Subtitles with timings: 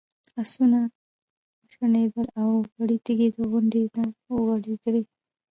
[0.41, 0.79] آسونه
[1.63, 5.01] وشڼېدل او وړې تیږې د غونډۍ نه ورغړېدې.